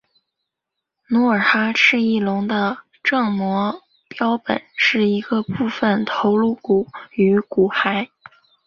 [1.09, 8.09] 努尔哈赤翼龙的正模标本是一个部份头颅骨与骨骸。